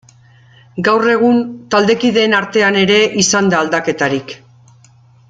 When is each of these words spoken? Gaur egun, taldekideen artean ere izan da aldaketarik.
Gaur 0.87 1.03
egun, 1.11 1.43
taldekideen 1.75 2.33
artean 2.39 2.79
ere 2.85 2.97
izan 3.25 3.53
da 3.53 3.61
aldaketarik. 3.67 4.35